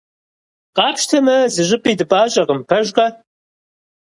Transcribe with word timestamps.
Къапщтэмэ, 0.75 1.37
зыщӀыпӀи 1.53 1.93
дыпӀащӀэкъым, 1.99 2.59
пэжкъэ?! 2.69 3.07